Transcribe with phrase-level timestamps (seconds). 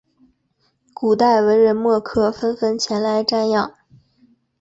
[0.95, 3.71] 古代文人墨客纷纷前来瞻仰。